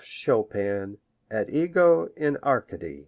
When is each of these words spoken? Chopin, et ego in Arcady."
Chopin, 0.03 0.97
et 1.29 1.47
ego 1.51 2.07
in 2.17 2.35
Arcady." 2.41 2.99